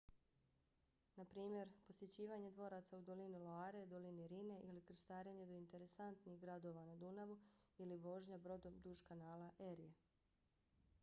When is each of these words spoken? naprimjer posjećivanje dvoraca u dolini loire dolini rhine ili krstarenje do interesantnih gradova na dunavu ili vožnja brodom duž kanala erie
naprimjer 1.17 1.73
posjećivanje 1.87 2.49
dvoraca 2.55 2.97
u 3.01 3.03
dolini 3.09 3.39
loire 3.43 3.83
dolini 3.91 4.25
rhine 4.33 4.57
ili 4.69 4.81
krstarenje 4.89 5.45
do 5.45 5.59
interesantnih 5.65 6.39
gradova 6.39 6.85
na 6.89 6.95
dunavu 7.05 7.39
ili 7.77 8.01
vožnja 8.09 8.41
brodom 8.49 8.81
duž 8.89 9.07
kanala 9.13 9.51
erie 9.71 9.93